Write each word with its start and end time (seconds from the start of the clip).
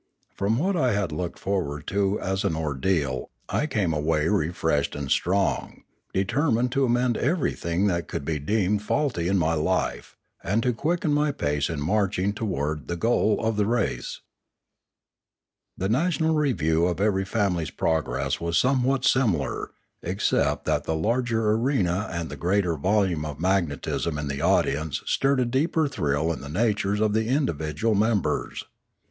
From 0.33 0.57
what 0.57 0.75
I 0.75 0.93
had 0.93 1.11
looked 1.11 1.37
forward 1.37 1.85
to 1.89 2.19
as 2.19 2.43
an 2.43 2.55
ordeal 2.55 3.29
I 3.47 3.67
came 3.67 3.93
away 3.93 4.27
refreshed 4.29 4.95
and 4.95 5.11
strong, 5.11 5.83
determined 6.11 6.71
to 6.71 6.85
amend 6.85 7.17
everything 7.17 7.85
that 7.85 8.07
could 8.07 8.25
be 8.25 8.39
deemed 8.39 8.81
faulty 8.81 9.27
in 9.27 9.37
my 9.37 9.53
life, 9.53 10.17
and 10.43 10.63
to 10.63 10.73
quicken 10.73 11.13
my 11.13 11.31
pace 11.31 11.69
in 11.69 11.79
marching 11.81 12.33
towards 12.33 12.87
the 12.87 12.95
goal 12.95 13.45
of 13.45 13.57
the 13.57 13.67
race. 13.67 14.21
The 15.77 15.87
national 15.87 16.33
review 16.33 16.87
of 16.87 16.99
every 16.99 17.23
family's 17.23 17.69
progress 17.69 18.41
was 18.41 18.57
somewhat 18.57 19.05
similar, 19.05 19.69
except 20.01 20.65
that 20.65 20.85
the 20.85 20.95
larger 20.95 21.51
arena 21.51 22.09
and 22.11 22.29
the 22.29 22.35
greater 22.37 22.75
volume 22.75 23.23
of 23.23 23.39
magnetism 23.39 24.17
in 24.17 24.29
the 24.29 24.41
audience 24.41 25.03
stirred 25.05 25.41
a 25.41 25.45
deeper 25.45 25.87
thrill 25.87 26.33
in 26.33 26.41
the 26.41 26.49
natures 26.49 26.99
of 27.01 27.13
the 27.13 27.27
individual 27.27 27.93
members. 27.93 28.63